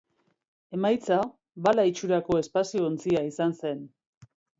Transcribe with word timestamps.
Emaitza 0.77 1.17
bala 1.67 1.85
itxurako 1.89 2.39
espazio-ontzia 2.45 3.23
izan 3.33 3.55
zen. 3.63 3.85